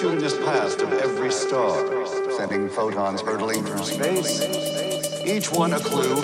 fortuitous 0.00 0.38
past 0.38 0.80
of 0.80 0.90
every 0.94 1.30
star, 1.30 1.76
sending 2.34 2.70
photons 2.70 3.20
hurtling 3.20 3.62
through 3.62 3.84
space, 3.84 4.40
each 5.26 5.52
one 5.52 5.74
a 5.74 5.78
clue 5.78 6.16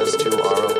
as 0.00 0.16
to 0.16 0.42
our 0.42 0.77